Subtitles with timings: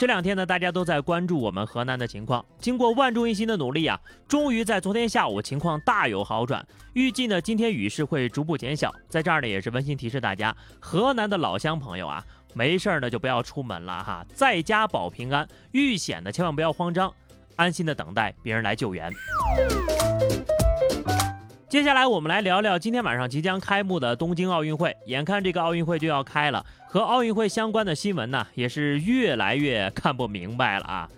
[0.00, 2.42] 这两天呢，大家都在关注我们河南的情况。
[2.58, 6.66] 经过万众一心的努力啊，终于在昨天下午情况大有好转。
[6.94, 8.90] 预计呢，今天雨势会逐步减小。
[9.10, 17.12] 在这儿呢，也是温馨提示大家，河南的老乡朋友啊，没事儿呢就不要出门了哈，在家保平安，遇险的千万不要慌张，
[17.56, 19.12] 安心的等待别人来救援。
[21.70, 24.92] 接下来我们来聊聊今天晚上即将开幕的东京奥运会。
[25.06, 31.08] 眼看这个奥运会就要开了，和奥运会相关的新闻呢，也是越来越看不明白了啊。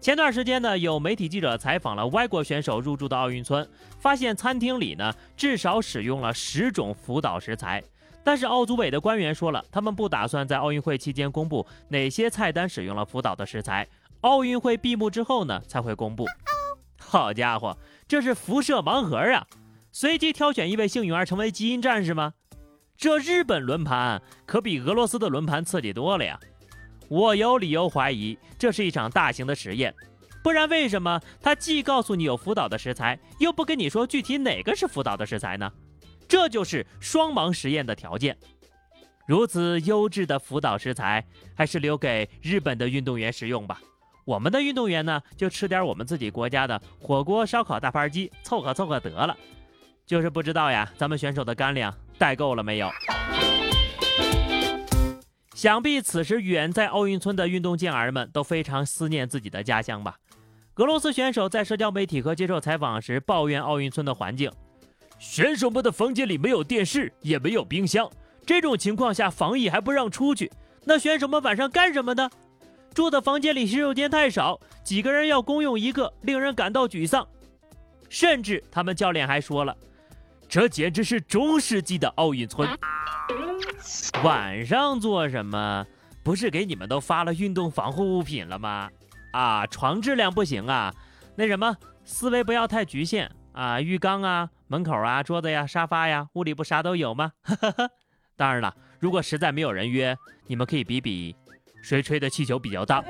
[0.00, 3.64] 前段时间呢，有媒体记者采访了外国选手入住的奥运村，
[4.00, 7.80] 发现餐厅里呢至少使用了十种福岛食材。
[8.24, 13.86] 但是奥组委的官员说了，他们不打算在奥运会期间公布哪些菜单使用了福岛的食材，
[14.22, 16.26] 奥运会闭幕之后呢才会公布。
[16.98, 17.78] 好家伙，
[18.08, 19.46] 这是辐射盲盒啊！
[19.94, 22.32] 随机挑选一位幸运儿成为基因战士吗？
[22.96, 26.40] 这日本轮盘可比俄罗斯的轮盘刺激多了呀！
[27.08, 29.94] 我有理由怀疑这是一场大型的实验，
[30.42, 35.70] 不然为什么他既告诉你有福岛的食材，又不跟你说具体哪个是福岛的食材呢？
[36.26, 38.34] 这就是双盲实验的条件。
[39.26, 41.22] 如此优质的福岛食材，
[41.54, 43.78] 还是留给日本的运动员食用吧。
[44.24, 49.36] 我们的运动员呢，就吃点我们自己国家的火锅、烧烤、大盘鸡，凑合凑合得了。
[50.06, 52.90] 就是不知道呀，咱们选手的干粮带够了没有？
[55.54, 60.16] 想必此时远在奥运村的运动健儿们都非常思念自己的家乡吧。
[60.76, 64.50] 俄罗斯选手在社交媒体和接受采访时抱怨奥运村的环境：
[65.18, 68.10] 选手们的房间里没有电视，也没有冰箱，
[68.44, 70.50] 这种情况下防疫还不让出去，
[70.84, 72.28] 那选手们晚上干什么呢？
[72.92, 77.26] 住的房间里洗手间太少，几个人要共用一个，令人感到沮丧。
[78.08, 79.76] 甚至他们教练还说了。
[80.52, 82.68] 这简直是中世纪的奥运村。
[84.22, 85.86] 晚上做什么？
[86.22, 88.90] 不是给你们都发了运动防护物品了吗？
[89.32, 90.92] 啊，床质量不行啊。
[91.36, 91.74] 那什么，
[92.04, 93.80] 思维不要太局限啊。
[93.80, 97.32] 浴缸啊，门口啊，桌子呀，沙发呀，屋里不啥都有吗？
[98.36, 100.14] 当然了，如果实在没有人约，
[100.46, 101.34] 你们可以比比
[101.82, 103.02] 谁吹的气球比较大。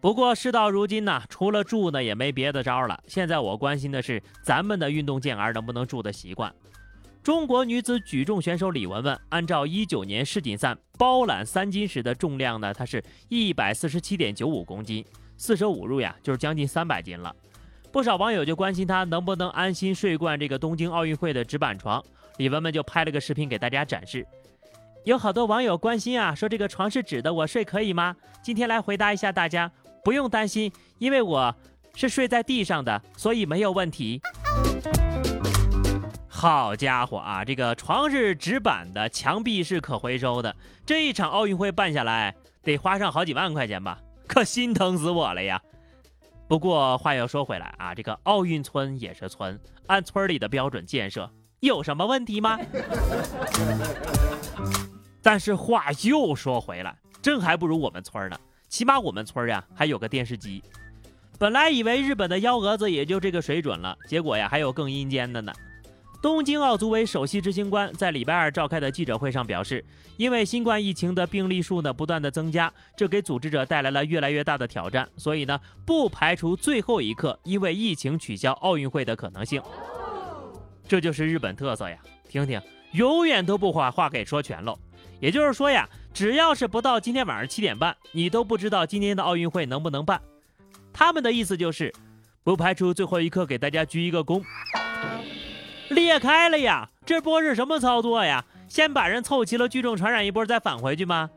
[0.00, 2.98] 不过事到如今呢，除了住呢，也没别的招了。
[3.06, 6.50] 现在我关心的是咱们的运动健儿能不能住的习惯。
[7.22, 15.04] 中国女子举重选手李雯雯，按照一九年世锦赛包揽三金时的重量呢，她是一百四十七点九五公斤，
[15.36, 17.36] 四舍五入呀，就是将近三百斤了。
[17.92, 22.02] 不少网友就关心她能不能安心睡惯这个东京奥运会的纸板床。
[22.38, 24.26] 李雯雯就拍了个视频给大家展示。
[25.04, 28.16] 有好多网友关心啊，说这个床是纸的，我睡可以吗？
[28.42, 29.70] 今天来回答一下大家。
[30.04, 31.54] 不用担心，因为我
[31.94, 34.20] 是睡在地上的，所以没有问题。
[36.28, 40.56] 好家伙啊，这个床是纸板的，墙壁是可回收的，
[40.86, 43.98] 这一场奥运会办下来得花上好几万块钱吧？
[44.26, 45.60] 可心疼死我了呀！
[46.48, 51.30] 不过话又说回来啊，这个奥运村也是村，按村里的标准建设，
[51.60, 52.58] 有什么问题吗？
[55.22, 58.38] 但是话又说回来，真还不如我们村呢。
[58.70, 60.62] 起码我们村呀还有个电视机。
[61.38, 65.52] 本来以为日本的幺蛾子也就这个水准了，结果呀还有更阴间的呢。
[66.22, 69.84] 东京奥组委首席执行官在礼拜二召开的记者会上表示，
[70.18, 79.60] 因为新冠疫情的病例数呢不断的增加，这给组织者带来了越来越大的挑战，所以呢不排除最后一刻因为疫情取消奥运会的可能性。
[80.86, 81.98] 这就是日本特色呀，
[82.28, 82.60] 听听，
[82.92, 84.78] 永远都不把话给说全喽。
[85.18, 85.88] 也就是说呀。
[86.12, 90.20] 只要是不到今天晚上七点半，你都不知道今天的奥运会能不能办。
[90.92, 91.92] 他们的意思就是，
[92.42, 94.42] 不排除最后一刻给大家鞠一个躬。
[95.88, 98.44] 裂开了呀，这波是什么操作呀？
[98.68, 101.30] 先把人凑齐了聚众传染一波，再返回去吗？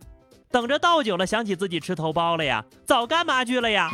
[0.51, 2.63] 等着倒酒了，想起自己吃头孢了呀？
[2.85, 3.89] 早干嘛去了呀？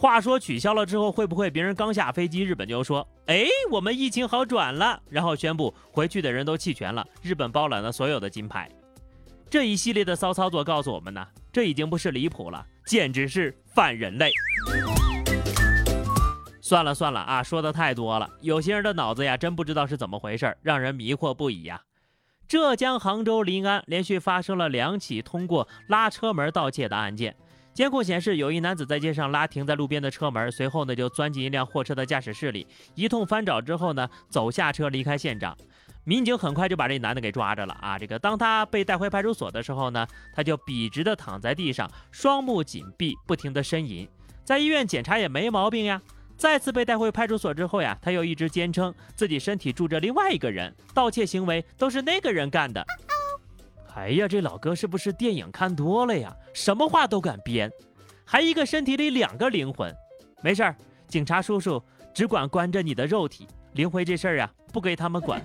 [0.00, 8.70] 话说取消了之后，会不会别人刚下飞机，日本就说：“哎，我们疫情好转了。”然后宣布回去的人都弃权了，日本包揽了所有的金牌。
[9.50, 14.30] 这一系列的骚操作告诉我们呢，这已经不是离谱了，简直是反人类。
[16.60, 21.82] 算了算了啊，说的太多了，有些人的脑子呀，真不知道是怎么回事，让人迷惑不已呀。
[22.46, 27.34] 浙江杭州临安连续发生了两起通过拉车门盗窃的案件。
[27.78, 32.66] 监控显示，有一男子在街上拉停在路边的车门，随后呢就钻进一辆货车的驾驶室里，
[32.96, 35.56] 一通翻找之后呢，走下车离开现场。
[36.02, 37.96] 民警很快就把这男的给抓着了啊！
[37.96, 40.04] 这个当他被带回派出所的时候呢，
[40.34, 44.08] 他就笔直的躺在地上，双目紧闭，不停的呻吟。
[44.42, 46.02] 在医院检查也没毛病呀。
[46.36, 52.84] 再次被带回派出所之后呀，他又一直坚称自己身体住着另外一个人，盗窃行为都是那个人干的。
[53.98, 56.32] 哎呀，这老哥是不是电影看多了呀？
[56.54, 57.68] 什么话都敢编，
[58.24, 59.92] 还一个身体里两个灵魂。
[60.40, 60.76] 没事儿，
[61.08, 61.82] 警察叔叔
[62.14, 65.42] 只管关着你的肉体，灵魂这事儿啊，不给他们管。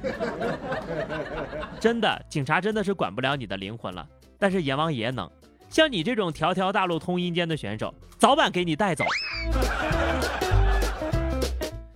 [1.82, 4.08] 真的，警察真的是管不了你的灵魂了，
[4.38, 5.28] 但是阎王爷能。
[5.68, 9.04] 像你这种条条大路通阴间的选手，早晚给你带走。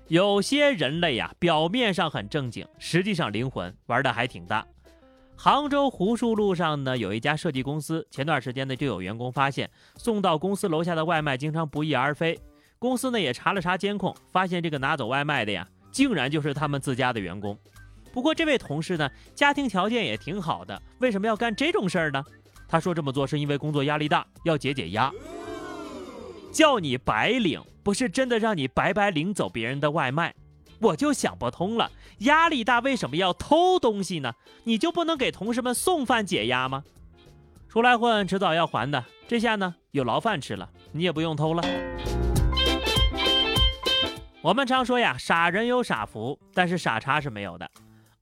[0.07, 4.65] 有些人类呀，表面上很正经，实际上灵魂玩的还挺大。
[5.39, 8.05] 杭州湖墅路上呢，有一家设计公司。
[8.09, 12.37] 前段时间呢，就有员工发现送到公司楼下的外卖经常不翼而飞。
[12.79, 17.55] 公司呢也查了查监控，发现这个拿走外卖的呀，竟然就是他们自家的员工。
[18.11, 22.23] 不过这位同事呢，家庭条件也挺好的，为什么要干这种事儿呢？
[22.67, 25.11] 他说这么做是因为工作压力大，要解解压。
[26.51, 30.33] 叫你白领，不是真的让你白白领走别人的外卖。
[30.79, 34.33] 我就想不通了，压力大为什么要偷东西呢？
[34.63, 36.83] 你就不能给同事们送饭解压吗？
[37.67, 39.03] 出来混，迟早要还的。
[39.27, 41.63] 这下呢，有牢饭吃了，你也不用偷了。
[44.41, 47.69] 我们常说呀，傻人有傻福，但是傻叉是没有的。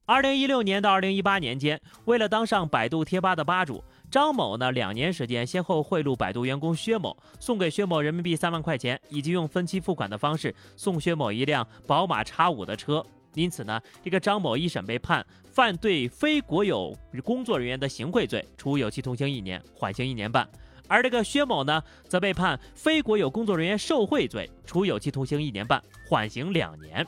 [0.05, 3.83] 二零一六年到二零一八年间，为了当上百度贴吧的吧主。
[4.15, 13.05] 张某呢，两年时间先后贿赂百度员工薛某，送给薛某人民币三万块钱，以及用分期付款的方式送薛某一辆宝马 X 五的车。
[13.33, 16.95] 因此呢，这个张某一审被判犯对非国有
[17.25, 20.45] 工作人员的行贿罪，处有期徒刑一年，缓刑一年半；
[20.87, 27.05] 而这个薛某呢，则被判非国有工作人员受贿罪，处有期徒刑一年半，缓刑两年。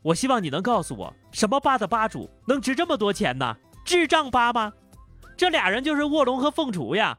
[0.00, 3.56] 我希望你能告诉我，什么吧的吧主能值这么多钱呢？
[3.84, 4.72] 智障吧吗？
[5.36, 7.18] 这俩人就是卧龙和凤雏呀，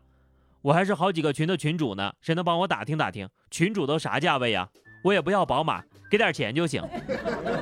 [0.61, 4.67] 我还是好几个群的群主呢，谁能帮我打听打听，群主都啥价位呀？
[5.03, 6.81] 我也不要宝马，给点钱就行。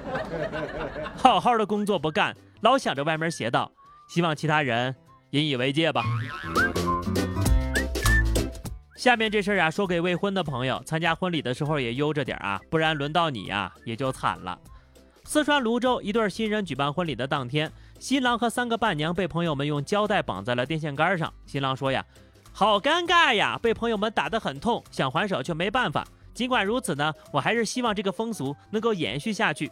[1.17, 3.71] 好好的工作不干，老想着歪门邪道，
[4.07, 4.95] 希望其他人
[5.31, 6.03] 引以为戒吧。
[8.95, 14.57] 下面这事儿啊，说给未婚的朋友，参加婚礼的时候也悠着点啊，不然轮到你呀，也就惨了。
[15.25, 17.71] 四川泸州一对新人举办婚礼的当天。
[18.03, 21.33] 新郎和三个伴娘被朋友们用胶带绑在了电线杆上。
[21.45, 22.05] 新郎说：“呀，
[22.51, 26.05] 好尴尬呀，被朋友们打得很痛，想还手却没办法。
[26.33, 29.71] 尽管如此呢，我还是希望这个风俗能够延续下去。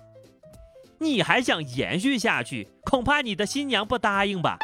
[0.97, 2.65] 你还想延续下去？
[2.85, 4.57] 恐怕你的新娘不答应吧。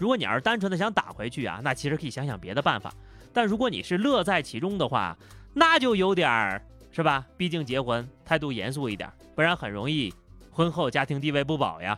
[0.00, 2.90] 如果你要是单纯的想打回去啊，那其实可以想想别的办法。
[3.34, 5.14] 但如果你是乐在其中的话，
[5.52, 7.26] 那就有点儿是吧？
[7.36, 10.10] 毕竟结婚，态度严肃一点，不然很容易
[10.58, 11.96] 婚后家庭地位不保呀。”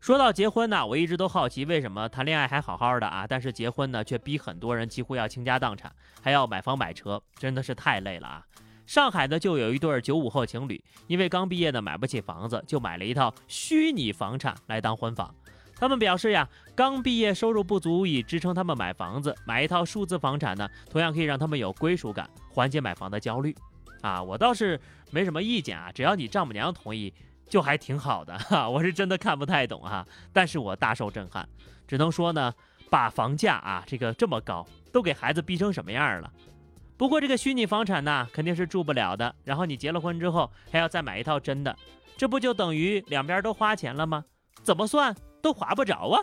[0.00, 5.92] 说到结婚呢，我一直都好奇，为什么谈恋爱还好好的啊，但是结婚呢却逼很多人几乎要倾家荡产，
[6.22, 8.46] 还要买房买车，真的是太累了啊！
[8.86, 15.34] 上海呢就有一对九五后情侣，因为刚毕业呢买不起房子，就买了一套虚拟房产来当婚房。
[15.76, 23.54] 他们表示呀，刚毕业收入不足以支撑他们买房子，买一套数字房产呢，同样可以让他们有归属感，缓解买房的焦虑。
[24.04, 24.78] 啊，我倒是
[25.10, 27.12] 没什么意见啊，只要你丈母娘同意。
[27.46, 31.46] 就还挺好的 哈，我是真的看不太懂哈，但是我大受震撼，
[31.86, 32.52] 只能说呢，
[32.90, 36.32] 把房价啊这个这么高，都给孩子逼成什么样了。
[36.96, 39.32] 不过这个虚拟房产呢，肯定是住不了的。
[39.44, 41.76] 然后你结了婚之后还要再买一套真的，
[42.16, 44.24] 这不就等于两边都花钱了吗？
[44.62, 46.22] 怎么算都划不着啊。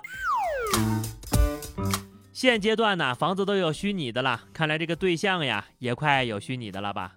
[2.34, 7.13] 现阶段呢，房子都有虚拟的了，看来这个对象呀也快有虚拟的了吧？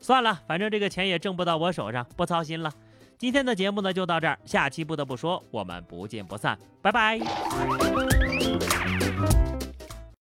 [0.00, 2.72] 算了，反正这个钱也挣不到我手上，不操心了。
[3.18, 7.18] 今天的节目呢就到这儿，下期不得不说，我们不见不散，拜拜。